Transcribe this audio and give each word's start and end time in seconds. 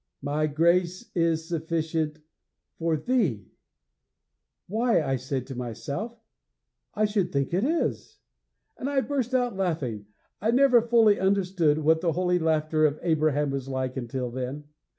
MY 0.23 0.47
grace 0.47 1.11
is 1.13 1.47
sufficient 1.47 2.17
for 2.79 2.97
THEE! 2.97 3.51
"Why," 4.65 4.99
I 5.03 5.15
said 5.15 5.45
to 5.45 5.55
myself, 5.55 6.17
"I 6.95 7.05
should 7.05 7.31
think 7.31 7.53
it 7.53 7.63
is!" 7.63 8.17
and 8.79 8.89
I 8.89 9.01
burst 9.01 9.35
out 9.35 9.55
laughing. 9.55 10.07
I 10.41 10.49
never 10.49 10.81
fully 10.81 11.19
understood 11.19 11.77
what 11.77 12.01
the 12.01 12.13
holy 12.13 12.39
laughter 12.39 12.83
of 12.87 12.97
Abraham 13.03 13.51
was 13.51 13.67
like 13.67 13.95
until 13.95 14.31
then. 14.31 14.63